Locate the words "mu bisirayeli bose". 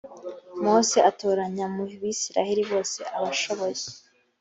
1.75-2.99